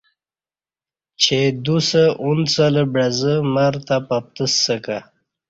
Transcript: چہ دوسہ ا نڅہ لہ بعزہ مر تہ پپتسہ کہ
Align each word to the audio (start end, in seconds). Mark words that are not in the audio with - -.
چہ 1.21 1.39
دوسہ 1.65 2.03
ا 2.25 2.27
نڅہ 2.37 2.67
لہ 2.73 2.83
بعزہ 2.93 3.33
مر 3.53 3.73
تہ 3.85 3.97
پپتسہ 4.07 4.75
کہ 4.85 4.99